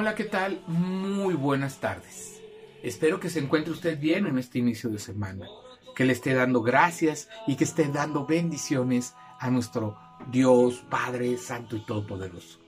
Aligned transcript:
Hola, 0.00 0.14
¿qué 0.14 0.22
tal? 0.22 0.62
Muy 0.68 1.34
buenas 1.34 1.78
tardes. 1.80 2.40
Espero 2.84 3.18
que 3.18 3.30
se 3.30 3.40
encuentre 3.40 3.72
usted 3.72 3.98
bien 3.98 4.28
en 4.28 4.38
este 4.38 4.60
inicio 4.60 4.90
de 4.90 5.00
semana, 5.00 5.48
que 5.96 6.04
le 6.04 6.12
esté 6.12 6.34
dando 6.34 6.62
gracias 6.62 7.28
y 7.48 7.56
que 7.56 7.64
esté 7.64 7.88
dando 7.88 8.24
bendiciones 8.24 9.16
a 9.40 9.50
nuestro 9.50 9.98
Dios, 10.30 10.84
Padre, 10.88 11.36
Santo 11.36 11.74
y 11.74 11.84
Todopoderoso. 11.84 12.60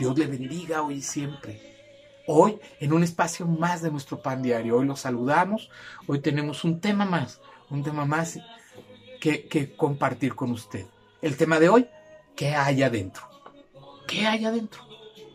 Dios 0.00 0.18
le 0.18 0.26
bendiga 0.26 0.82
hoy 0.82 0.94
y 0.94 1.02
siempre. 1.02 1.62
Hoy, 2.26 2.58
en 2.80 2.92
un 2.92 3.04
espacio 3.04 3.46
más 3.46 3.80
de 3.80 3.92
nuestro 3.92 4.20
pan 4.20 4.42
diario, 4.42 4.78
hoy 4.78 4.86
lo 4.86 4.96
saludamos, 4.96 5.70
hoy 6.08 6.18
tenemos 6.22 6.64
un 6.64 6.80
tema 6.80 7.04
más, 7.04 7.40
un 7.70 7.84
tema 7.84 8.04
más 8.04 8.40
que, 9.20 9.46
que 9.46 9.76
compartir 9.76 10.34
con 10.34 10.50
usted. 10.50 10.86
El 11.22 11.36
tema 11.36 11.60
de 11.60 11.68
hoy, 11.68 11.86
¿qué 12.34 12.56
hay 12.56 12.82
adentro? 12.82 13.22
¿Qué 14.08 14.26
hay 14.26 14.44
adentro? 14.44 14.82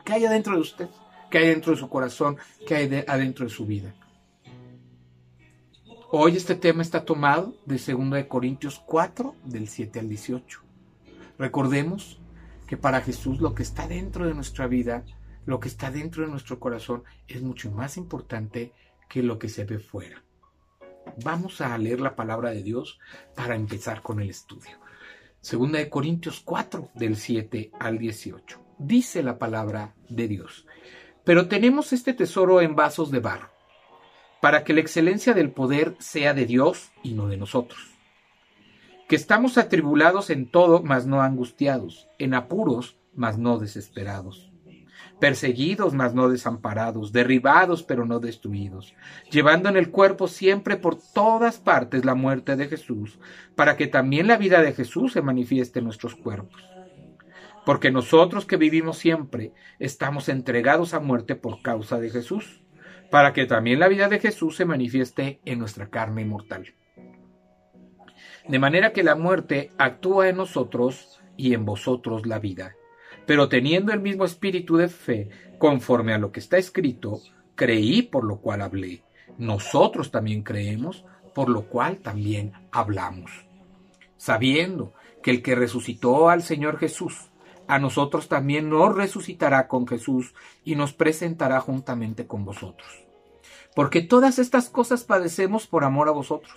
¿Qué 0.03 0.11
hay 0.11 0.25
adentro 0.25 0.55
de 0.55 0.59
usted? 0.59 0.89
¿Qué 1.29 1.37
hay 1.37 1.47
dentro 1.49 1.73
de 1.73 1.79
su 1.79 1.89
corazón? 1.89 2.37
¿Qué 2.65 2.75
hay 2.75 3.03
adentro 3.07 3.45
de 3.45 3.51
su 3.51 3.65
vida? 3.65 3.93
Hoy 6.11 6.35
este 6.35 6.55
tema 6.55 6.81
está 6.81 7.05
tomado 7.05 7.55
de 7.65 7.77
2 7.77 8.25
Corintios 8.27 8.81
4, 8.85 9.35
del 9.45 9.67
7 9.67 9.99
al 9.99 10.09
18. 10.09 10.61
Recordemos 11.37 12.19
que 12.67 12.77
para 12.77 13.01
Jesús 13.01 13.41
lo 13.41 13.53
que 13.53 13.61
está 13.61 13.87
dentro 13.87 14.25
de 14.25 14.33
nuestra 14.33 14.65
vida, 14.65 15.05
lo 15.45 15.59
que 15.59 15.67
está 15.67 15.91
dentro 15.91 16.23
de 16.23 16.31
nuestro 16.31 16.59
corazón, 16.59 17.03
es 17.27 17.43
mucho 17.43 17.69
más 17.71 17.97
importante 17.97 18.73
que 19.07 19.21
lo 19.21 19.37
que 19.37 19.49
se 19.49 19.65
ve 19.65 19.77
fuera. 19.77 20.23
Vamos 21.23 21.61
a 21.61 21.77
leer 21.77 22.01
la 22.01 22.15
palabra 22.15 22.49
de 22.49 22.63
Dios 22.63 22.99
para 23.35 23.55
empezar 23.55 24.01
con 24.01 24.19
el 24.19 24.31
estudio. 24.31 24.79
2 25.49 25.85
Corintios 25.89 26.41
4, 26.43 26.89
del 26.95 27.15
7 27.15 27.71
al 27.79 27.99
18. 27.99 28.59
Dice 28.79 29.21
la 29.21 29.37
palabra 29.37 29.93
de 30.09 30.27
Dios. 30.27 30.65
Pero 31.29 31.47
tenemos 31.47 31.93
este 31.93 32.15
tesoro 32.15 32.59
en 32.59 32.75
vasos 32.75 33.11
de 33.11 33.19
barro, 33.19 33.51
para 34.41 34.63
que 34.63 34.73
la 34.73 34.79
excelencia 34.79 35.35
del 35.35 35.51
poder 35.51 35.95
sea 35.99 36.33
de 36.33 36.47
Dios 36.47 36.89
y 37.03 37.13
no 37.13 37.27
de 37.27 37.37
nosotros. 37.37 37.79
Que 39.07 39.15
estamos 39.15 39.59
atribulados 39.59 40.31
en 40.31 40.49
todo, 40.49 40.81
mas 40.81 41.05
no 41.05 41.21
angustiados, 41.21 42.07
en 42.17 42.33
apuros, 42.33 42.97
mas 43.13 43.37
no 43.37 43.59
desesperados, 43.59 44.51
perseguidos, 45.19 45.93
mas 45.93 46.15
no 46.15 46.29
desamparados, 46.29 47.11
derribados, 47.11 47.83
pero 47.83 48.07
no 48.07 48.19
destruidos, 48.19 48.95
llevando 49.29 49.69
en 49.69 49.77
el 49.77 49.91
cuerpo 49.91 50.27
siempre 50.27 50.77
por 50.77 50.97
todas 51.13 51.59
partes 51.59 52.05
la 52.05 52.15
muerte 52.15 52.55
de 52.55 52.67
Jesús, 52.67 53.19
para 53.55 53.77
que 53.77 53.85
también 53.85 54.25
la 54.25 54.37
vida 54.37 54.63
de 54.63 54.73
Jesús 54.73 55.13
se 55.13 55.21
manifieste 55.21 55.77
en 55.77 55.85
nuestros 55.85 56.15
cuerpos 56.15 56.59
porque 57.69 57.91
nosotros 57.91 58.47
que 58.47 58.57
vivimos 58.57 58.97
siempre 58.97 59.53
estamos 59.77 60.27
entregados 60.27 60.95
a 60.95 60.99
muerte 60.99 61.35
por 61.35 61.61
causa 61.61 61.99
de 61.99 62.09
Jesús, 62.09 62.63
para 63.11 63.31
que 63.31 63.45
también 63.45 63.79
la 63.79 63.87
vida 63.87 64.09
de 64.09 64.19
Jesús 64.19 64.55
se 64.55 64.65
manifieste 64.65 65.39
en 65.45 65.59
nuestra 65.59 65.87
carne 65.91 66.25
mortal. 66.25 66.73
De 68.47 68.57
manera 68.57 68.91
que 68.91 69.03
la 69.03 69.13
muerte 69.13 69.69
actúa 69.77 70.29
en 70.29 70.37
nosotros 70.37 71.21
y 71.37 71.53
en 71.53 71.63
vosotros 71.63 72.25
la 72.25 72.39
vida. 72.39 72.73
Pero 73.27 73.49
teniendo 73.49 73.93
el 73.93 73.99
mismo 73.99 74.25
espíritu 74.25 74.75
de 74.77 74.89
fe, 74.89 75.29
conforme 75.59 76.15
a 76.15 76.17
lo 76.17 76.31
que 76.31 76.39
está 76.39 76.57
escrito, 76.57 77.19
creí 77.53 78.01
por 78.01 78.23
lo 78.23 78.37
cual 78.41 78.63
hablé. 78.63 79.03
Nosotros 79.37 80.09
también 80.09 80.41
creemos, 80.41 81.05
por 81.35 81.49
lo 81.49 81.67
cual 81.67 81.97
también 81.97 82.51
hablamos. 82.71 83.29
Sabiendo 84.17 84.95
que 85.21 85.29
el 85.29 85.43
que 85.43 85.53
resucitó 85.53 86.29
al 86.29 86.41
Señor 86.41 86.79
Jesús, 86.79 87.29
a 87.69 87.77
nosotros 87.77 88.27
también 88.27 88.67
nos 88.67 88.95
resucitará 88.95 89.67
con 89.67 89.87
Jesús 89.87 90.33
y 90.65 90.75
nos 90.75 90.91
presentará 90.91 91.59
juntamente 91.59 92.25
con 92.25 92.43
vosotros. 92.43 93.05
Porque 93.75 94.01
todas 94.01 94.39
estas 94.39 94.69
cosas 94.69 95.03
padecemos 95.03 95.67
por 95.67 95.83
amor 95.83 96.09
a 96.09 96.11
vosotros, 96.11 96.51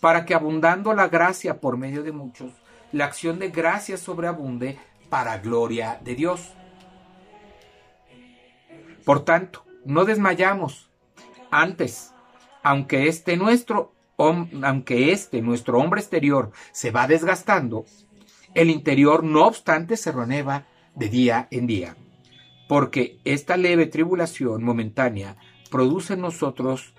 para 0.00 0.24
que 0.24 0.34
abundando 0.34 0.94
la 0.94 1.08
gracia 1.08 1.60
por 1.60 1.76
medio 1.76 2.04
de 2.04 2.12
muchos, 2.12 2.52
la 2.92 3.06
acción 3.06 3.40
de 3.40 3.50
gracia 3.50 3.96
sobreabunde 3.96 4.78
para 5.10 5.38
gloria 5.38 5.98
de 6.04 6.14
Dios. 6.14 6.52
Por 9.04 9.24
tanto, 9.24 9.64
no 9.84 10.04
desmayamos. 10.04 10.88
Antes, 11.50 12.14
aunque 12.62 13.08
este 13.08 13.36
nuestro 13.36 13.92
aunque 14.62 15.12
este 15.12 15.42
nuestro 15.42 15.78
hombre 15.78 16.00
exterior 16.00 16.50
se 16.72 16.90
va 16.90 17.06
desgastando, 17.06 17.86
el 18.54 18.70
interior, 18.70 19.24
no 19.24 19.46
obstante, 19.46 19.96
se 19.96 20.12
renueva 20.12 20.66
de 20.94 21.08
día 21.08 21.48
en 21.50 21.66
día, 21.66 21.96
porque 22.68 23.20
esta 23.24 23.56
leve 23.56 23.86
tribulación 23.86 24.64
momentánea 24.64 25.36
produce 25.70 26.14
en 26.14 26.20
nosotros 26.20 26.94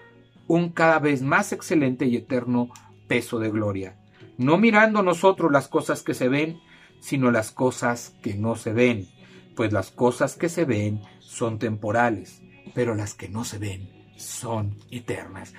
un 0.48 0.70
cada 0.70 1.00
vez 1.00 1.22
más 1.22 1.52
excelente 1.52 2.06
y 2.06 2.16
eterno 2.16 2.70
peso 3.08 3.40
de 3.40 3.52
gloria, 3.52 3.98
no 4.38 4.58
mirando 4.58 5.04
nosotros 5.04 5.52
las 5.52 5.68
cosas 5.68 6.02
que 6.02 6.14
se 6.14 6.30
ven, 6.30 6.60
sino 7.02 7.32
las 7.32 7.52
cosas 7.52 8.16
que 8.22 8.36
no 8.36 8.56
se 8.56 8.74
ven, 8.74 9.08
pues 9.56 9.74
las 9.74 9.92
cosas 9.92 10.36
que 10.36 10.50
se 10.50 10.66
ven 10.66 11.02
son 11.20 11.60
temporales, 11.60 12.42
pero 12.74 12.96
las 12.96 13.14
que 13.14 13.30
no 13.30 13.44
se 13.44 13.58
ven 13.58 13.90
son 14.16 14.78
eternas. 14.92 15.54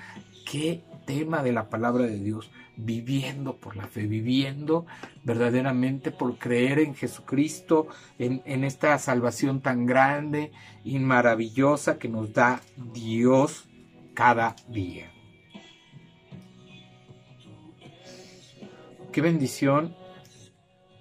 Qué 0.49 0.83
tema 1.05 1.43
de 1.43 1.51
la 1.51 1.69
palabra 1.69 2.05
de 2.05 2.19
Dios 2.19 2.51
viviendo 2.77 3.57
por 3.57 3.75
la 3.75 3.87
fe, 3.87 4.07
viviendo 4.07 4.85
verdaderamente 5.23 6.11
por 6.11 6.37
creer 6.37 6.79
en 6.79 6.95
Jesucristo, 6.95 7.87
en, 8.17 8.41
en 8.45 8.63
esta 8.63 8.97
salvación 8.97 9.61
tan 9.61 9.85
grande 9.85 10.51
y 10.83 10.99
maravillosa 10.99 11.97
que 11.97 12.09
nos 12.09 12.33
da 12.33 12.61
Dios 12.93 13.67
cada 14.13 14.55
día. 14.67 15.11
Qué 19.11 19.21
bendición. 19.21 19.95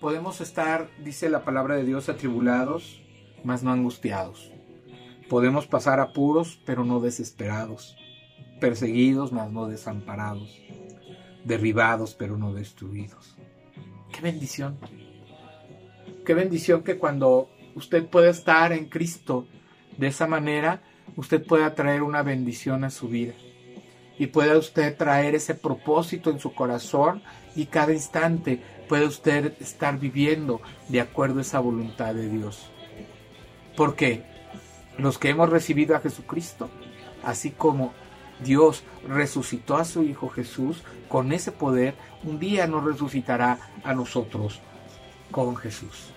Podemos 0.01 0.41
estar, 0.41 0.89
dice 1.05 1.29
la 1.29 1.45
palabra 1.45 1.77
de 1.77 1.85
Dios, 1.85 2.09
atribulados, 2.09 3.03
mas 3.45 3.63
no 3.63 3.71
angustiados. 3.71 4.51
Podemos 5.29 5.67
pasar 5.67 6.01
apuros, 6.01 6.61
pero 6.65 6.85
no 6.85 7.01
desesperados. 7.01 7.97
Perseguidos, 8.61 9.33
mas 9.33 9.53
no 9.53 9.69
desamparados 9.69 10.59
derribados 11.45 12.15
pero 12.15 12.37
no 12.37 12.53
destruidos. 12.53 13.37
Qué 14.13 14.21
bendición. 14.21 14.79
Qué 16.25 16.35
bendición 16.35 16.83
que 16.83 16.99
cuando 16.99 17.51
usted 17.75 18.07
pueda 18.07 18.31
estar 18.31 18.73
en 18.73 18.87
Cristo 18.87 19.47
de 19.97 20.09
esa 20.09 20.27
manera, 20.27 20.83
usted 21.17 21.45
pueda 21.45 21.75
traer 21.75 22.03
una 22.03 22.23
bendición 22.23 22.85
a 22.85 22.91
su 22.91 23.09
vida. 23.09 23.35
Y 24.19 24.27
pueda 24.27 24.59
usted 24.59 24.97
traer 24.97 25.35
ese 25.35 25.55
propósito 25.55 26.31
en 26.31 26.41
su 26.41 26.53
corazón 26.53 27.23
y 27.57 27.67
cada 27.67 27.93
instante 27.93 28.63
puede 28.89 29.07
usted 29.07 29.55
estar 29.61 29.99
viviendo 29.99 30.61
de 30.89 31.01
acuerdo 31.01 31.39
a 31.39 31.43
esa 31.43 31.61
voluntad 31.61 32.15
de 32.15 32.29
Dios. 32.29 32.71
Porque 33.77 34.25
los 34.99 35.17
que 35.17 35.31
hemos 35.31 35.49
recibido 35.49 35.97
a 35.97 36.01
Jesucristo, 36.01 36.69
así 37.23 37.51
como 37.51 37.95
Dios 38.45 38.85
resucitó 39.07 39.77
a 39.77 39.85
su 39.85 40.03
Hijo 40.03 40.29
Jesús 40.29 40.83
con 41.09 41.33
ese 41.33 41.53
poder, 41.53 41.95
un 42.25 42.39
día 42.39 42.67
nos 42.67 42.85
resucitará 42.85 43.59
a 43.85 43.95
nosotros 43.95 44.61
con 45.31 45.57
Jesús. 45.57 46.13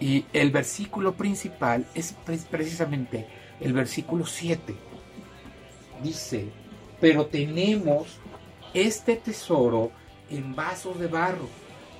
Y 0.00 0.26
el 0.32 0.50
versículo 0.50 1.14
principal 1.14 1.86
es 1.94 2.14
precisamente 2.50 3.26
el 3.60 3.72
versículo 3.72 4.26
7. 4.26 4.74
Dice, 6.02 6.48
pero 7.00 7.26
tenemos 7.26 8.18
este 8.74 9.16
tesoro 9.16 9.90
en 10.30 10.54
vasos 10.54 10.98
de 11.00 11.08
barro 11.08 11.48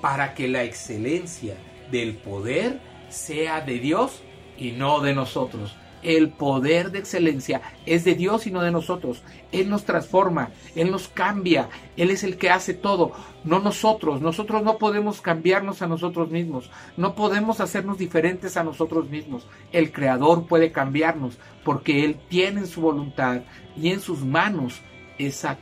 para 0.00 0.34
que 0.34 0.46
la 0.46 0.62
excelencia 0.62 1.56
del 1.90 2.16
poder 2.16 2.80
sea 3.08 3.60
de 3.60 3.78
Dios 3.78 4.22
y 4.56 4.72
no 4.72 5.00
de 5.00 5.14
nosotros 5.14 5.74
el 6.02 6.30
poder 6.30 6.90
de 6.90 6.98
excelencia 6.98 7.60
es 7.86 8.04
de 8.04 8.14
Dios 8.14 8.46
y 8.46 8.50
no 8.50 8.62
de 8.62 8.70
nosotros. 8.70 9.22
Él 9.52 9.70
nos 9.70 9.84
transforma, 9.84 10.50
Él 10.74 10.90
nos 10.90 11.08
cambia, 11.08 11.68
Él 11.96 12.10
es 12.10 12.24
el 12.24 12.36
que 12.36 12.50
hace 12.50 12.74
todo, 12.74 13.12
no 13.44 13.60
nosotros. 13.60 14.20
Nosotros 14.20 14.62
no 14.62 14.78
podemos 14.78 15.20
cambiarnos 15.20 15.82
a 15.82 15.86
nosotros 15.86 16.30
mismos, 16.30 16.70
no 16.96 17.14
podemos 17.14 17.60
hacernos 17.60 17.98
diferentes 17.98 18.56
a 18.56 18.64
nosotros 18.64 19.08
mismos. 19.08 19.46
El 19.72 19.92
Creador 19.92 20.46
puede 20.46 20.72
cambiarnos 20.72 21.38
porque 21.64 22.04
Él 22.04 22.18
tiene 22.28 22.60
en 22.60 22.66
su 22.66 22.80
voluntad 22.80 23.42
y 23.76 23.90
en 23.90 24.00
sus 24.00 24.24
manos 24.24 24.80
esa, 25.18 25.58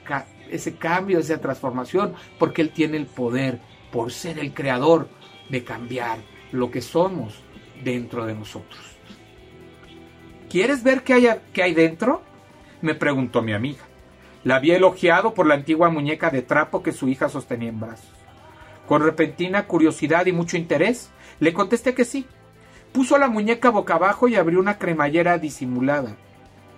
ese 0.50 0.77
cambio, 0.77 1.19
esa 1.19 1.41
transformación, 1.41 2.15
porque 2.38 2.62
Él 2.62 2.71
tiene 2.71 2.97
el 2.97 3.06
poder, 3.06 3.61
por 3.93 4.12
ser 4.12 4.38
el 4.38 4.53
Creador, 4.53 5.09
de 5.49 5.65
cambiar 5.65 6.19
lo 6.53 6.71
que 6.71 6.83
somos 6.83 7.35
dentro 7.83 8.27
de 8.27 8.35
nosotros. 8.35 8.96
¿Quieres 10.56 10.82
ver 10.82 11.03
qué 11.03 11.12
hay, 11.12 11.29
qué 11.53 11.62
hay 11.62 11.75
dentro? 11.75 12.23
me 12.81 12.94
preguntó 12.94 13.43
mi 13.43 13.53
amiga. 13.53 13.82
La 14.43 14.56
había 14.56 14.76
elogiado 14.76 15.35
por 15.35 15.47
la 15.47 15.53
antigua 15.53 15.91
muñeca 15.91 16.31
de 16.31 16.41
trapo 16.41 16.82
que 16.82 16.93
su 16.93 17.11
hija 17.11 17.29
sostenía 17.29 17.69
en 17.69 17.79
brazos. 17.79 18.08
Con 18.88 19.03
repentina 19.03 19.67
curiosidad 19.67 20.25
y 20.25 20.32
mucho 20.32 20.56
interés, 20.56 21.11
le 21.41 21.53
contesté 21.53 21.93
que 21.93 22.06
sí, 22.06 22.25
Puso 22.93 23.19
la 23.19 23.29
muñeca 23.29 23.69
boca 23.69 23.97
abajo 23.97 24.29
y 24.29 24.37
abrió 24.37 24.58
una 24.58 24.79
cremallera 24.79 25.37
disimulada 25.37 26.17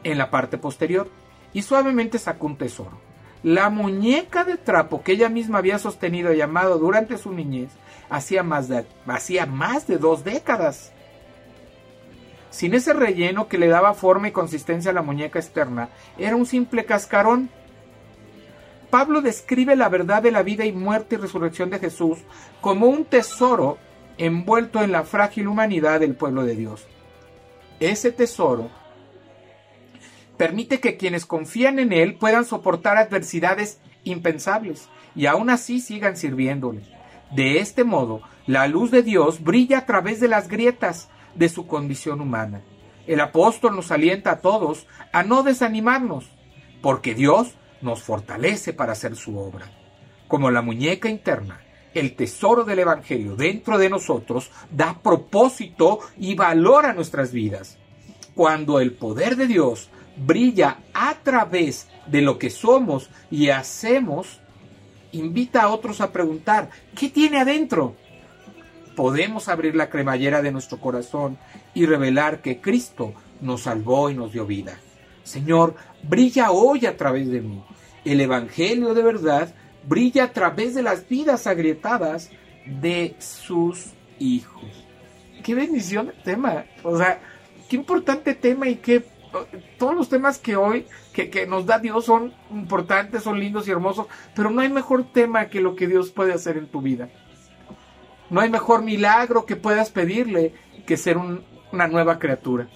en 0.02 0.18
la 0.18 0.28
parte 0.28 0.58
posterior 0.58 1.08
y 1.52 1.62
suavemente 1.62 2.18
sacó 2.18 2.46
un 2.46 2.56
tesoro. 2.56 2.98
La 3.44 3.70
muñeca 3.70 4.42
de 4.42 4.56
trapo 4.56 5.04
que 5.04 5.12
ella 5.12 5.28
misma 5.28 5.58
había 5.58 5.78
sostenido 5.78 6.32
y 6.32 6.40
amado 6.40 6.80
durante 6.80 7.16
su 7.16 7.32
niñez 7.32 7.70
hacía 8.10 8.42
más 8.42 8.66
de, 8.66 8.86
hacía 9.06 9.46
más 9.46 9.86
de 9.86 9.98
dos 9.98 10.24
décadas. 10.24 10.92
Sin 12.50 12.74
ese 12.74 12.92
relleno 12.92 13.48
que 13.48 13.58
le 13.58 13.68
daba 13.68 13.94
forma 13.94 14.28
y 14.28 14.32
consistencia 14.32 14.90
a 14.90 14.94
la 14.94 15.02
muñeca 15.02 15.38
externa, 15.38 15.90
era 16.16 16.36
un 16.36 16.46
simple 16.46 16.84
cascarón. 16.84 17.50
Pablo 18.90 19.20
describe 19.20 19.76
la 19.76 19.88
verdad 19.88 20.22
de 20.22 20.30
la 20.30 20.42
vida 20.42 20.64
y 20.64 20.72
muerte 20.72 21.16
y 21.16 21.18
resurrección 21.18 21.68
de 21.70 21.78
Jesús 21.78 22.18
como 22.60 22.86
un 22.86 23.04
tesoro 23.04 23.78
envuelto 24.16 24.82
en 24.82 24.92
la 24.92 25.04
frágil 25.04 25.46
humanidad 25.46 26.00
del 26.00 26.14
pueblo 26.14 26.44
de 26.44 26.56
Dios. 26.56 26.86
Ese 27.80 28.12
tesoro 28.12 28.70
permite 30.36 30.80
que 30.80 30.96
quienes 30.96 31.26
confían 31.26 31.78
en 31.78 31.92
Él 31.92 32.14
puedan 32.14 32.44
soportar 32.44 32.96
adversidades 32.96 33.78
impensables 34.04 34.88
y 35.14 35.26
aún 35.26 35.50
así 35.50 35.80
sigan 35.80 36.16
sirviéndole. 36.16 36.82
De 37.30 37.58
este 37.58 37.84
modo, 37.84 38.22
la 38.46 38.66
luz 38.68 38.90
de 38.90 39.02
Dios 39.02 39.42
brilla 39.42 39.78
a 39.78 39.86
través 39.86 40.18
de 40.18 40.28
las 40.28 40.48
grietas 40.48 41.08
de 41.38 41.48
su 41.48 41.66
condición 41.66 42.20
humana. 42.20 42.62
El 43.06 43.20
apóstol 43.20 43.74
nos 43.74 43.90
alienta 43.90 44.32
a 44.32 44.40
todos 44.40 44.86
a 45.12 45.22
no 45.22 45.42
desanimarnos, 45.42 46.26
porque 46.82 47.14
Dios 47.14 47.54
nos 47.80 48.02
fortalece 48.02 48.72
para 48.72 48.92
hacer 48.92 49.16
su 49.16 49.38
obra. 49.38 49.70
Como 50.26 50.50
la 50.50 50.60
muñeca 50.60 51.08
interna, 51.08 51.60
el 51.94 52.14
tesoro 52.14 52.64
del 52.64 52.80
Evangelio 52.80 53.34
dentro 53.34 53.78
de 53.78 53.88
nosotros 53.88 54.50
da 54.70 54.98
propósito 55.02 56.00
y 56.18 56.34
valor 56.34 56.86
a 56.86 56.92
nuestras 56.92 57.32
vidas. 57.32 57.78
Cuando 58.34 58.80
el 58.80 58.92
poder 58.92 59.36
de 59.36 59.46
Dios 59.46 59.88
brilla 60.16 60.78
a 60.92 61.14
través 61.22 61.88
de 62.06 62.20
lo 62.20 62.38
que 62.38 62.50
somos 62.50 63.10
y 63.30 63.48
hacemos, 63.50 64.40
invita 65.12 65.62
a 65.62 65.68
otros 65.68 66.00
a 66.00 66.12
preguntar, 66.12 66.70
¿qué 66.94 67.08
tiene 67.08 67.38
adentro? 67.38 67.96
Podemos 68.98 69.48
abrir 69.48 69.76
la 69.76 69.90
cremallera 69.90 70.42
de 70.42 70.50
nuestro 70.50 70.80
corazón 70.80 71.38
y 71.72 71.86
revelar 71.86 72.42
que 72.42 72.60
Cristo 72.60 73.14
nos 73.40 73.62
salvó 73.62 74.10
y 74.10 74.14
nos 74.14 74.32
dio 74.32 74.44
vida. 74.44 74.80
Señor, 75.22 75.76
brilla 76.02 76.50
hoy 76.50 76.84
a 76.84 76.96
través 76.96 77.30
de 77.30 77.40
mí. 77.40 77.62
El 78.04 78.20
Evangelio 78.20 78.94
de 78.94 79.04
verdad 79.04 79.54
brilla 79.86 80.24
a 80.24 80.32
través 80.32 80.74
de 80.74 80.82
las 80.82 81.08
vidas 81.08 81.46
agrietadas 81.46 82.30
de 82.66 83.14
sus 83.20 83.92
hijos. 84.18 84.64
Qué 85.44 85.54
bendición 85.54 86.08
el 86.08 86.20
tema. 86.24 86.64
O 86.82 86.98
sea, 86.98 87.20
qué 87.68 87.76
importante 87.76 88.34
tema 88.34 88.68
y 88.68 88.74
qué 88.74 89.04
todos 89.78 89.94
los 89.94 90.08
temas 90.08 90.38
que 90.38 90.56
hoy 90.56 90.86
que, 91.12 91.46
nos 91.46 91.66
da 91.66 91.78
Dios 91.78 92.04
son 92.04 92.34
importantes, 92.50 93.22
son 93.22 93.38
lindos 93.38 93.68
y 93.68 93.70
hermosos, 93.70 94.08
pero 94.34 94.50
no 94.50 94.60
hay 94.60 94.70
mejor 94.70 95.12
tema 95.12 95.48
que 95.48 95.60
lo 95.60 95.76
que 95.76 95.86
Dios 95.86 96.10
puede 96.10 96.32
hacer 96.32 96.56
en 96.56 96.66
tu 96.66 96.82
vida. 96.82 97.08
No 98.30 98.40
hay 98.40 98.50
mejor 98.50 98.82
milagro 98.82 99.46
que 99.46 99.56
puedas 99.56 99.90
pedirle 99.90 100.54
que 100.86 100.96
ser 100.96 101.16
una 101.16 101.88
nueva 101.88 102.18
criatura. 102.18 102.68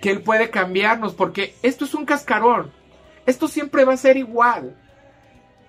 Que 0.00 0.10
Él 0.10 0.22
puede 0.22 0.50
cambiarnos, 0.50 1.14
porque 1.14 1.54
esto 1.62 1.84
es 1.84 1.94
un 1.94 2.06
cascarón. 2.06 2.72
Esto 3.26 3.48
siempre 3.48 3.84
va 3.84 3.94
a 3.94 3.98
ser 3.98 4.16
igual. 4.16 4.76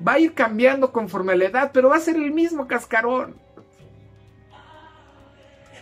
Va 0.05 0.13
a 0.13 0.19
ir 0.19 0.33
cambiando 0.33 0.91
conforme 0.91 1.33
a 1.33 1.35
la 1.35 1.45
edad, 1.45 1.71
pero 1.73 1.89
va 1.89 1.97
a 1.97 1.99
ser 1.99 2.15
el 2.15 2.31
mismo 2.31 2.67
cascarón. 2.67 3.35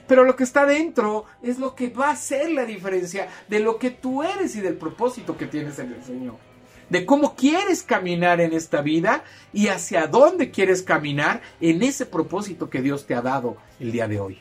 Pero 0.07 0.23
lo 0.23 0.35
que 0.35 0.43
está 0.43 0.65
dentro 0.65 1.25
es 1.43 1.59
lo 1.59 1.75
que 1.75 1.89
va 1.89 2.07
a 2.07 2.13
hacer 2.13 2.49
la 2.49 2.65
diferencia 2.65 3.27
de 3.47 3.59
lo 3.59 3.77
que 3.77 3.91
tú 3.91 4.23
eres 4.23 4.55
y 4.55 4.61
del 4.61 4.75
propósito 4.75 5.37
que 5.37 5.45
tienes 5.45 5.77
en 5.77 5.93
el 5.93 6.03
Señor. 6.03 6.48
De 6.89 7.05
cómo 7.05 7.35
quieres 7.35 7.83
caminar 7.83 8.41
en 8.41 8.53
esta 8.53 8.81
vida 8.81 9.23
y 9.53 9.67
hacia 9.67 10.07
dónde 10.07 10.51
quieres 10.51 10.81
caminar 10.81 11.41
en 11.61 11.83
ese 11.83 12.05
propósito 12.05 12.69
que 12.69 12.81
Dios 12.81 13.05
te 13.05 13.15
ha 13.15 13.21
dado 13.21 13.57
el 13.79 13.91
día 13.91 14.07
de 14.07 14.19
hoy. 14.19 14.39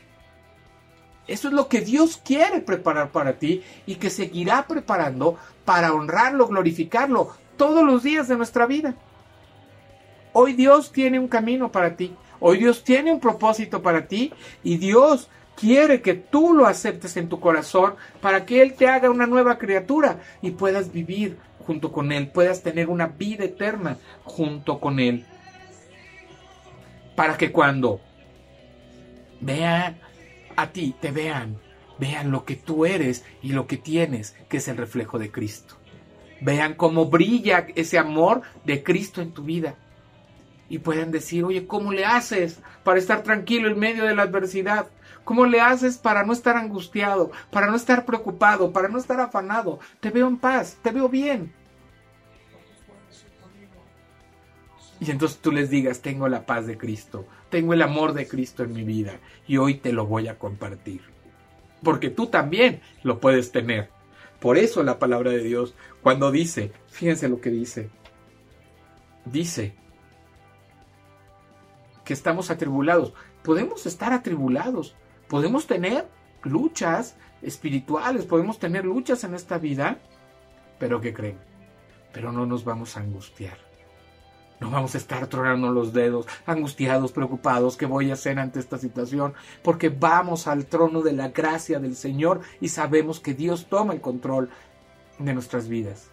Eso 1.27 1.47
es 1.47 1.53
lo 1.53 1.67
que 1.67 1.81
Dios 1.81 2.19
quiere 2.23 2.59
preparar 2.59 3.11
para 3.11 3.37
ti 3.37 3.61
y 3.85 3.95
que 3.95 4.09
seguirá 4.09 4.65
preparando 4.67 5.37
para 5.63 5.93
honrarlo, 5.93 6.47
glorificarlo 6.47 7.29
todos 7.55 7.85
los 7.85 8.01
días 8.01 8.27
de 8.27 8.35
nuestra 8.35 8.65
vida. 8.65 8.95
Hoy 10.33 10.53
Dios 10.53 10.91
tiene 10.91 11.19
un 11.19 11.27
camino 11.27 11.71
para 11.71 11.95
ti. 11.95 12.15
Hoy 12.39 12.57
Dios 12.57 12.83
tiene 12.83 13.11
un 13.11 13.19
propósito 13.19 13.83
para 13.83 14.07
ti 14.07 14.33
y 14.63 14.77
Dios 14.77 15.29
quiere 15.55 16.01
que 16.01 16.15
tú 16.15 16.53
lo 16.53 16.65
aceptes 16.65 17.15
en 17.17 17.29
tu 17.29 17.39
corazón 17.39 17.95
para 18.21 18.45
que 18.45 18.61
Él 18.61 18.73
te 18.73 18.87
haga 18.87 19.11
una 19.11 19.27
nueva 19.27 19.57
criatura 19.57 20.19
y 20.41 20.51
puedas 20.51 20.91
vivir 20.91 21.37
junto 21.69 21.91
con 21.91 22.11
Él, 22.11 22.29
puedas 22.29 22.63
tener 22.63 22.89
una 22.89 23.05
vida 23.05 23.45
eterna 23.45 23.99
junto 24.23 24.79
con 24.79 24.99
Él. 24.99 25.23
Para 27.15 27.37
que 27.37 27.51
cuando 27.51 28.01
vean 29.39 29.99
a 30.55 30.71
ti, 30.71 30.95
te 30.99 31.11
vean, 31.11 31.59
vean 31.99 32.31
lo 32.31 32.43
que 32.43 32.55
tú 32.55 32.87
eres 32.87 33.23
y 33.43 33.49
lo 33.49 33.67
que 33.67 33.77
tienes, 33.77 34.35
que 34.49 34.57
es 34.57 34.67
el 34.67 34.77
reflejo 34.77 35.19
de 35.19 35.29
Cristo. 35.29 35.75
Vean 36.41 36.73
cómo 36.73 37.05
brilla 37.05 37.67
ese 37.75 37.99
amor 37.99 38.41
de 38.65 38.81
Cristo 38.81 39.21
en 39.21 39.31
tu 39.31 39.43
vida. 39.43 39.75
Y 40.69 40.79
puedan 40.79 41.11
decir, 41.11 41.43
oye, 41.43 41.67
¿cómo 41.67 41.91
le 41.91 42.03
haces 42.03 42.61
para 42.83 42.97
estar 42.97 43.21
tranquilo 43.21 43.69
en 43.69 43.77
medio 43.77 44.05
de 44.05 44.15
la 44.15 44.23
adversidad? 44.23 44.87
¿Cómo 45.23 45.45
le 45.45 45.61
haces 45.61 45.99
para 45.99 46.23
no 46.23 46.33
estar 46.33 46.57
angustiado, 46.57 47.29
para 47.51 47.67
no 47.67 47.75
estar 47.75 48.05
preocupado, 48.05 48.71
para 48.71 48.87
no 48.87 48.97
estar 48.97 49.19
afanado? 49.19 49.79
Te 49.99 50.09
veo 50.09 50.27
en 50.27 50.37
paz, 50.37 50.79
te 50.81 50.89
veo 50.89 51.07
bien. 51.07 51.58
Y 54.99 55.11
entonces 55.11 55.39
tú 55.39 55.51
les 55.51 55.69
digas, 55.69 56.01
tengo 56.01 56.27
la 56.27 56.45
paz 56.45 56.67
de 56.67 56.77
Cristo, 56.77 57.25
tengo 57.49 57.73
el 57.73 57.81
amor 57.81 58.13
de 58.13 58.27
Cristo 58.27 58.63
en 58.63 58.73
mi 58.73 58.83
vida 58.83 59.19
y 59.47 59.57
hoy 59.57 59.75
te 59.75 59.93
lo 59.93 60.05
voy 60.05 60.27
a 60.27 60.37
compartir. 60.37 61.01
Porque 61.83 62.09
tú 62.09 62.27
también 62.27 62.81
lo 63.03 63.19
puedes 63.19 63.51
tener. 63.51 63.89
Por 64.39 64.57
eso 64.57 64.83
la 64.83 64.99
palabra 64.99 65.31
de 65.31 65.43
Dios, 65.43 65.73
cuando 66.01 66.31
dice, 66.31 66.71
fíjense 66.87 67.29
lo 67.29 67.39
que 67.39 67.49
dice, 67.49 67.89
dice 69.25 69.73
que 72.03 72.13
estamos 72.13 72.49
atribulados. 72.49 73.13
Podemos 73.43 73.85
estar 73.85 74.11
atribulados, 74.11 74.95
podemos 75.29 75.67
tener 75.67 76.07
luchas 76.43 77.15
espirituales, 77.41 78.25
podemos 78.25 78.59
tener 78.59 78.83
luchas 78.83 79.23
en 79.23 79.33
esta 79.33 79.57
vida, 79.57 79.99
pero 80.77 80.99
¿qué 80.99 81.13
creen? 81.13 81.37
Pero 82.11 82.31
no 82.31 82.45
nos 82.45 82.65
vamos 82.65 82.97
a 82.97 83.01
angustiar. 83.01 83.68
No 84.59 84.69
vamos 84.69 84.93
a 84.93 84.97
estar 84.97 85.25
tronando 85.27 85.71
los 85.71 85.93
dedos, 85.93 86.27
angustiados, 86.45 87.13
preocupados, 87.13 87.77
¿qué 87.77 87.85
voy 87.85 88.09
a 88.09 88.13
hacer 88.13 88.39
ante 88.39 88.59
esta 88.59 88.77
situación? 88.77 89.33
Porque 89.63 89.87
vamos 89.87 90.47
al 90.47 90.65
trono 90.65 91.01
de 91.01 91.13
la 91.13 91.29
gracia 91.29 91.79
del 91.79 91.95
Señor 91.95 92.41
y 92.59 92.69
sabemos 92.69 93.21
que 93.21 93.33
Dios 93.33 93.67
toma 93.69 93.93
el 93.93 94.01
control 94.01 94.49
de 95.17 95.33
nuestras 95.33 95.69
vidas. 95.69 96.09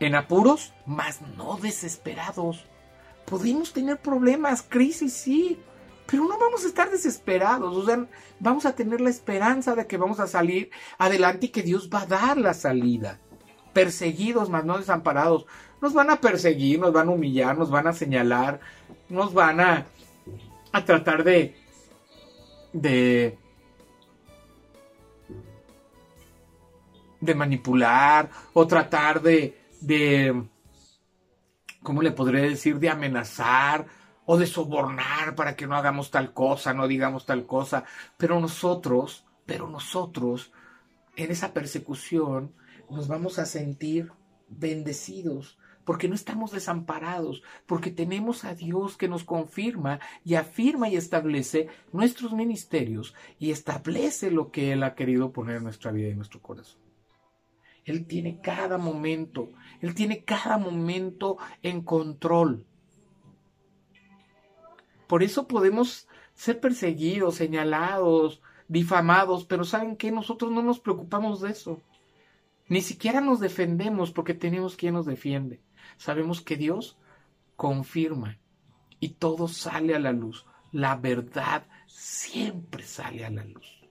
En 0.00 0.14
apuros, 0.14 0.72
mas 0.86 1.20
no 1.36 1.58
desesperados. 1.58 2.64
Podemos 3.26 3.72
tener 3.72 3.98
problemas, 4.00 4.62
crisis, 4.62 5.12
sí, 5.12 5.58
pero 6.06 6.24
no 6.24 6.38
vamos 6.38 6.64
a 6.64 6.68
estar 6.68 6.90
desesperados, 6.90 7.76
o 7.76 7.86
sea, 7.86 8.06
vamos 8.38 8.66
a 8.66 8.74
tener 8.74 9.00
la 9.00 9.10
esperanza 9.10 9.74
de 9.74 9.86
que 9.86 9.96
vamos 9.96 10.20
a 10.20 10.26
salir 10.26 10.70
adelante 10.98 11.46
y 11.46 11.48
que 11.50 11.62
Dios 11.62 11.88
va 11.92 12.02
a 12.02 12.06
dar 12.06 12.36
la 12.36 12.52
salida. 12.52 13.20
Perseguidos, 13.74 14.48
mas 14.48 14.64
no 14.64 14.78
desamparados. 14.78 15.46
Nos 15.82 15.92
van 15.92 16.10
a 16.10 16.20
perseguir, 16.20 16.80
nos 16.80 16.92
van 16.92 17.08
a 17.08 17.12
humillar, 17.12 17.58
nos 17.58 17.70
van 17.70 17.86
a 17.86 17.92
señalar, 17.92 18.60
nos 19.10 19.34
van 19.34 19.60
a, 19.60 19.86
a 20.72 20.84
tratar 20.84 21.24
de, 21.24 21.54
de, 22.72 23.38
de 27.20 27.34
manipular 27.34 28.30
o 28.54 28.66
tratar 28.66 29.20
de, 29.20 29.60
de 29.80 30.44
¿cómo 31.82 32.02
le 32.02 32.10
podré 32.12 32.48
decir? 32.48 32.78
De 32.78 32.88
amenazar 32.88 33.86
o 34.26 34.36
de 34.36 34.46
sobornar 34.46 35.34
para 35.36 35.54
que 35.54 35.66
no 35.66 35.76
hagamos 35.76 36.10
tal 36.10 36.32
cosa, 36.32 36.74
no 36.74 36.88
digamos 36.88 37.26
tal 37.26 37.46
cosa. 37.46 37.84
Pero 38.16 38.40
nosotros, 38.40 39.24
pero 39.46 39.68
nosotros, 39.68 40.50
en 41.14 41.30
esa 41.30 41.52
persecución, 41.52 42.52
nos 42.90 43.08
vamos 43.08 43.38
a 43.38 43.46
sentir 43.46 44.12
bendecidos, 44.48 45.58
porque 45.84 46.08
no 46.08 46.14
estamos 46.14 46.50
desamparados, 46.50 47.42
porque 47.66 47.90
tenemos 47.90 48.44
a 48.44 48.54
Dios 48.54 48.96
que 48.96 49.08
nos 49.08 49.24
confirma 49.24 50.00
y 50.24 50.34
afirma 50.34 50.88
y 50.88 50.96
establece 50.96 51.68
nuestros 51.92 52.32
ministerios 52.32 53.14
y 53.38 53.50
establece 53.50 54.30
lo 54.30 54.50
que 54.50 54.72
Él 54.72 54.82
ha 54.82 54.94
querido 54.94 55.32
poner 55.32 55.56
en 55.56 55.64
nuestra 55.64 55.92
vida 55.92 56.08
y 56.08 56.12
en 56.12 56.16
nuestro 56.16 56.40
corazón. 56.40 56.80
Él 57.84 58.06
tiene 58.06 58.40
cada 58.40 58.78
momento, 58.78 59.50
Él 59.80 59.94
tiene 59.94 60.24
cada 60.24 60.56
momento 60.56 61.36
en 61.62 61.82
control. 61.82 62.66
Por 65.06 65.22
eso 65.22 65.46
podemos 65.46 66.08
ser 66.32 66.60
perseguidos, 66.60 67.34
señalados, 67.34 68.40
difamados, 68.68 69.44
pero 69.44 69.64
¿saben 69.64 69.96
qué? 69.96 70.10
Nosotros 70.10 70.50
no 70.50 70.62
nos 70.62 70.80
preocupamos 70.80 71.42
de 71.42 71.50
eso. 71.50 71.80
Ni 72.68 72.80
siquiera 72.80 73.20
nos 73.20 73.40
defendemos 73.40 74.10
porque 74.10 74.34
tenemos 74.34 74.76
quien 74.76 74.94
nos 74.94 75.06
defiende. 75.06 75.62
Sabemos 75.96 76.40
que 76.40 76.56
Dios 76.56 76.98
confirma 77.56 78.38
y 79.00 79.10
todo 79.10 79.48
sale 79.48 79.94
a 79.94 79.98
la 79.98 80.12
luz. 80.12 80.46
La 80.72 80.96
verdad 80.96 81.66
siempre 81.86 82.84
sale 82.84 83.24
a 83.24 83.30
la 83.30 83.44
luz. 83.44 83.84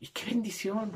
Y 0.00 0.08
qué 0.08 0.26
bendición. 0.26 0.92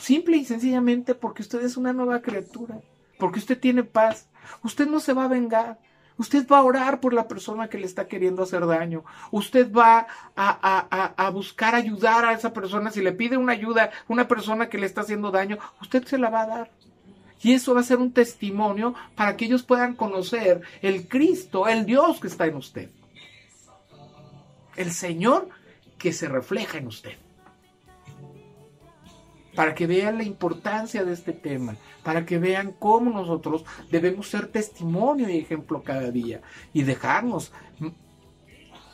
Simple 0.00 0.36
y 0.36 0.44
sencillamente 0.44 1.14
porque 1.14 1.42
usted 1.42 1.62
es 1.64 1.76
una 1.76 1.92
nueva 1.92 2.20
criatura, 2.20 2.80
porque 3.18 3.38
usted 3.38 3.58
tiene 3.58 3.82
paz. 3.82 4.28
Usted 4.62 4.86
no 4.86 5.00
se 5.00 5.14
va 5.14 5.24
a 5.24 5.28
vengar. 5.28 5.80
Usted 6.18 6.46
va 6.48 6.58
a 6.58 6.62
orar 6.62 7.00
por 7.00 7.12
la 7.12 7.28
persona 7.28 7.68
que 7.68 7.78
le 7.78 7.86
está 7.86 8.08
queriendo 8.08 8.42
hacer 8.42 8.66
daño. 8.66 9.04
Usted 9.30 9.70
va 9.70 10.06
a, 10.34 11.14
a, 11.16 11.30
buscar 11.30 11.74
ayudar 11.74 12.24
a 12.24 12.32
esa 12.32 12.52
persona. 12.52 12.90
Si 12.90 13.02
le 13.02 13.12
pide 13.12 13.36
una 13.36 13.52
ayuda, 13.52 13.90
una 14.08 14.26
persona 14.26 14.68
que 14.68 14.78
le 14.78 14.86
está 14.86 15.02
haciendo 15.02 15.30
daño, 15.30 15.58
usted 15.80 16.04
se 16.04 16.18
la 16.18 16.30
va 16.30 16.42
a 16.42 16.46
dar. 16.46 16.70
Y 17.42 17.52
eso 17.52 17.74
va 17.74 17.80
a 17.80 17.84
ser 17.84 17.98
un 17.98 18.12
testimonio 18.12 18.94
para 19.14 19.36
que 19.36 19.44
ellos 19.44 19.62
puedan 19.62 19.94
conocer 19.94 20.62
el 20.80 21.06
Cristo, 21.06 21.68
el 21.68 21.84
Dios 21.84 22.18
que 22.18 22.28
está 22.28 22.46
en 22.46 22.56
usted. 22.56 22.88
El 24.74 24.92
Señor 24.92 25.48
que 25.98 26.12
se 26.12 26.28
refleja 26.28 26.78
en 26.78 26.86
usted 26.86 27.25
para 29.56 29.74
que 29.74 29.86
vean 29.86 30.18
la 30.18 30.24
importancia 30.24 31.04
de 31.04 31.12
este 31.12 31.32
tema, 31.32 31.74
para 32.04 32.24
que 32.24 32.38
vean 32.38 32.72
cómo 32.78 33.10
nosotros 33.10 33.64
debemos 33.90 34.28
ser 34.28 34.46
testimonio 34.48 35.28
y 35.28 35.38
ejemplo 35.38 35.82
cada 35.82 36.10
día 36.12 36.42
y 36.72 36.82
dejarnos, 36.84 37.52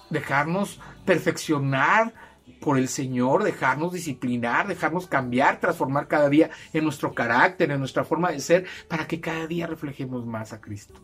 dejarnos 0.08 0.80
perfeccionar 1.04 2.14
por 2.60 2.78
el 2.78 2.88
Señor, 2.88 3.42
dejarnos 3.42 3.92
disciplinar, 3.92 4.68
dejarnos 4.68 5.08
cambiar, 5.08 5.58
transformar 5.58 6.06
cada 6.06 6.28
día 6.28 6.50
en 6.72 6.84
nuestro 6.84 7.12
carácter, 7.12 7.70
en 7.72 7.80
nuestra 7.80 8.04
forma 8.04 8.30
de 8.30 8.38
ser, 8.38 8.66
para 8.88 9.06
que 9.06 9.20
cada 9.20 9.46
día 9.46 9.66
reflejemos 9.66 10.24
más 10.24 10.52
a 10.52 10.60
Cristo. 10.60 11.00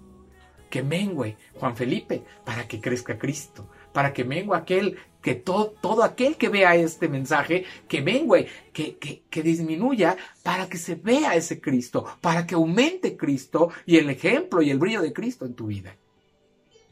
Que 0.70 0.82
mengue 0.82 1.36
Juan 1.54 1.76
Felipe 1.76 2.22
para 2.44 2.68
que 2.68 2.80
crezca 2.80 3.18
Cristo, 3.18 3.68
para 3.92 4.12
que 4.12 4.24
mengue 4.24 4.54
aquel 4.54 4.98
que 5.22 5.34
todo, 5.34 5.74
todo 5.80 6.02
aquel 6.02 6.36
que 6.36 6.48
vea 6.48 6.74
este 6.76 7.08
mensaje, 7.08 7.64
que 7.88 8.02
mengue, 8.02 8.48
que, 8.72 8.96
que, 8.96 9.22
que 9.28 9.42
disminuya 9.42 10.16
para 10.42 10.68
que 10.68 10.78
se 10.78 10.94
vea 10.94 11.34
ese 11.34 11.60
Cristo, 11.60 12.06
para 12.20 12.46
que 12.46 12.54
aumente 12.54 13.16
Cristo 13.16 13.70
y 13.84 13.96
el 13.96 14.10
ejemplo 14.10 14.62
y 14.62 14.70
el 14.70 14.78
brillo 14.78 15.02
de 15.02 15.12
Cristo 15.12 15.44
en 15.44 15.54
tu 15.54 15.66
vida. 15.66 15.96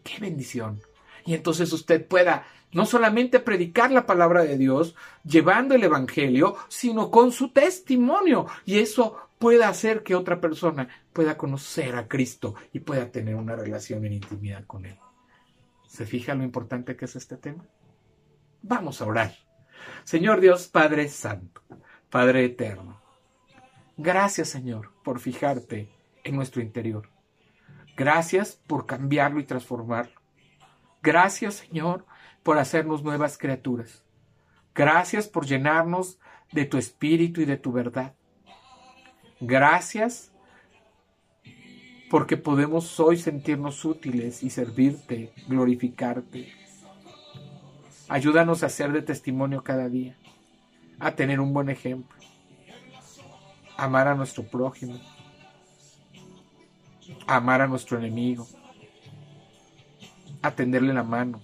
¡Qué 0.02 0.20
bendición! 0.20 0.80
Y 1.24 1.34
entonces 1.34 1.72
usted 1.72 2.06
pueda 2.06 2.46
no 2.72 2.84
solamente 2.84 3.40
predicar 3.40 3.90
la 3.90 4.06
palabra 4.06 4.42
de 4.42 4.58
Dios, 4.58 4.94
llevando 5.24 5.74
el 5.74 5.84
Evangelio, 5.84 6.56
sino 6.68 7.10
con 7.10 7.32
su 7.32 7.50
testimonio. 7.50 8.46
Y 8.64 8.78
eso 8.78 9.16
pueda 9.38 9.68
hacer 9.68 10.02
que 10.02 10.14
otra 10.14 10.40
persona 10.40 10.88
pueda 11.12 11.36
conocer 11.36 11.96
a 11.96 12.06
Cristo 12.06 12.54
y 12.72 12.80
pueda 12.80 13.10
tener 13.10 13.34
una 13.34 13.56
relación 13.56 14.04
en 14.04 14.14
intimidad 14.14 14.64
con 14.66 14.84
Él. 14.86 14.98
¿Se 15.88 16.04
fija 16.04 16.34
lo 16.34 16.44
importante 16.44 16.96
que 16.96 17.06
es 17.06 17.16
este 17.16 17.36
tema? 17.36 17.64
Vamos 18.62 19.00
a 19.00 19.06
orar. 19.06 19.34
Señor 20.04 20.40
Dios 20.40 20.68
Padre 20.68 21.08
Santo, 21.08 21.62
Padre 22.10 22.44
Eterno, 22.44 23.00
gracias 23.96 24.48
Señor 24.48 24.92
por 25.02 25.20
fijarte 25.20 25.90
en 26.24 26.36
nuestro 26.36 26.62
interior. 26.62 27.08
Gracias 27.96 28.60
por 28.66 28.86
cambiarlo 28.86 29.40
y 29.40 29.44
transformarlo. 29.44 30.20
Gracias 31.02 31.54
Señor 31.54 32.04
por 32.42 32.58
hacernos 32.58 33.02
nuevas 33.02 33.38
criaturas. 33.38 34.04
Gracias 34.74 35.26
por 35.26 35.46
llenarnos 35.46 36.18
de 36.52 36.66
tu 36.66 36.76
espíritu 36.76 37.40
y 37.40 37.44
de 37.44 37.56
tu 37.56 37.72
verdad. 37.72 38.14
Gracias 39.40 40.32
porque 42.10 42.36
podemos 42.36 43.00
hoy 43.00 43.16
sentirnos 43.16 43.84
útiles 43.84 44.42
y 44.42 44.50
servirte, 44.50 45.32
glorificarte. 45.48 46.52
Ayúdanos 48.08 48.62
a 48.62 48.68
ser 48.68 48.92
de 48.92 49.02
testimonio 49.02 49.64
cada 49.64 49.88
día, 49.88 50.16
a 51.00 51.16
tener 51.16 51.40
un 51.40 51.52
buen 51.52 51.68
ejemplo, 51.68 52.16
amar 53.76 54.06
a 54.06 54.14
nuestro 54.14 54.44
prójimo, 54.44 55.00
amar 57.26 57.62
a 57.62 57.66
nuestro 57.66 57.98
enemigo, 57.98 58.46
a 60.40 60.52
tenderle 60.52 60.94
la 60.94 61.02
mano, 61.02 61.42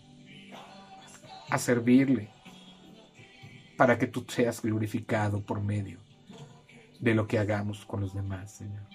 a 1.50 1.58
servirle, 1.58 2.30
para 3.76 3.98
que 3.98 4.06
tú 4.06 4.24
seas 4.28 4.62
glorificado 4.62 5.42
por 5.42 5.60
medio 5.60 5.98
de 7.00 7.12
lo 7.16 7.26
que 7.26 7.40
hagamos 7.40 7.84
con 7.84 8.02
los 8.02 8.14
demás, 8.14 8.52
Señor. 8.52 8.86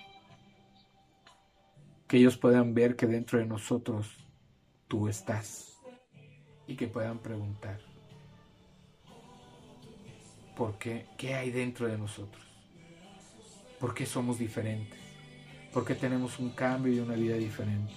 Que 2.08 2.16
ellos 2.16 2.38
puedan 2.38 2.74
ver 2.74 2.96
que 2.96 3.08
dentro 3.08 3.40
de 3.40 3.46
nosotros 3.46 4.26
tú 4.88 5.10
estás 5.10 5.67
y 6.68 6.76
que 6.76 6.88
puedan 6.88 7.20
preguntar, 7.20 7.80
¿por 10.56 10.78
qué? 10.78 11.06
¿Qué 11.18 11.34
hay 11.34 11.52
dentro 11.52 11.88
de 11.88 11.98
nosotros? 11.98 12.46
¿Por 13.80 13.94
qué 13.94 14.06
somos 14.06 14.40
diferentes? 14.40 15.00
¿Por 15.74 15.86
qué 15.86 15.96
tenemos 15.96 16.40
un 16.40 16.50
cambio 16.50 16.94
y 16.94 17.00
una 17.00 17.16
vida 17.16 17.36
diferente? 17.36 17.94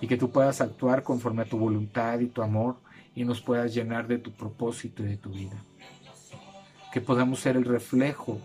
Y 0.00 0.06
que 0.06 0.16
tú 0.16 0.30
puedas 0.30 0.60
actuar 0.60 1.02
conforme 1.02 1.42
a 1.42 1.44
tu 1.44 1.58
voluntad 1.58 2.18
y 2.20 2.26
tu 2.26 2.42
amor 2.42 2.76
y 3.14 3.24
nos 3.24 3.40
puedas 3.40 3.74
llenar 3.74 4.08
de 4.08 4.18
tu 4.18 4.32
propósito 4.32 5.02
y 5.02 5.06
de 5.06 5.16
tu 5.16 5.30
vida. 5.30 5.62
Que 6.92 7.00
podamos 7.00 7.40
ser 7.40 7.56
el 7.56 7.64
reflejo 7.64 8.40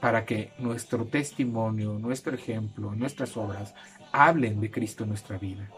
para 0.00 0.24
que 0.24 0.52
nuestro 0.58 1.06
testimonio, 1.06 1.98
nuestro 1.98 2.34
ejemplo, 2.34 2.94
nuestras 2.94 3.36
obras 3.36 3.74
hablen 4.12 4.60
de 4.60 4.70
Cristo 4.70 5.04
en 5.04 5.10
nuestra 5.10 5.38
vida. 5.38 5.68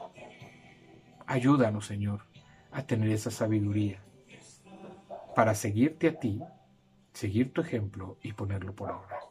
Ayúdanos, 1.26 1.86
Señor, 1.86 2.22
a 2.72 2.82
tener 2.82 3.10
esa 3.10 3.30
sabiduría 3.30 4.00
para 5.34 5.54
seguirte 5.54 6.08
a 6.08 6.18
ti, 6.18 6.40
seguir 7.12 7.52
tu 7.52 7.60
ejemplo 7.60 8.18
y 8.22 8.32
ponerlo 8.32 8.74
por 8.74 8.90
obra. 8.90 9.29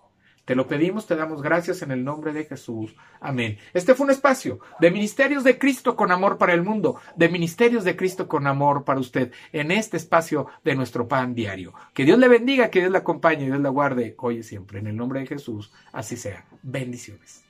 Te 0.50 0.56
lo 0.56 0.66
pedimos, 0.66 1.06
te 1.06 1.16
damos 1.16 1.44
gracias 1.44 1.84
en 1.84 1.92
el 1.92 2.04
nombre 2.04 2.34
de 2.34 2.44
Jesús. 2.44 2.96
Amén. 3.22 3.60
Este 3.72 3.94
fue 3.94 4.06
un 4.06 4.12
espacio 4.12 4.60
de 4.80 4.90
Ministerios 4.90 5.44
de 5.44 5.60
Cristo 5.60 5.96
con 5.96 6.12
amor 6.12 6.40
para 6.40 6.54
el 6.54 6.64
mundo, 6.64 7.00
de 7.16 7.30
Ministerios 7.30 7.84
de 7.84 7.96
Cristo 7.96 8.28
con 8.28 8.48
amor 8.48 8.84
para 8.84 9.00
usted, 9.00 9.32
en 9.54 9.70
este 9.70 9.98
espacio 9.98 10.48
de 10.64 10.74
nuestro 10.74 11.08
pan 11.08 11.36
diario. 11.36 11.76
Que 11.94 12.04
Dios 12.04 12.18
le 12.18 12.28
bendiga, 12.28 12.72
que 12.72 12.80
Dios 12.80 12.92
le 12.92 12.98
acompañe, 12.98 13.46
Dios 13.46 13.60
le 13.60 13.70
guarde 13.70 14.16
hoy 14.18 14.40
y 14.40 14.44
siempre. 14.44 14.80
En 14.80 14.88
el 14.88 14.96
nombre 14.96 15.20
de 15.20 15.28
Jesús, 15.28 15.72
así 15.92 16.18
sea. 16.18 16.44
Bendiciones. 16.64 17.49